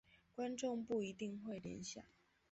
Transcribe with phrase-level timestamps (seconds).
[0.33, 2.03] 观众不一定会联想。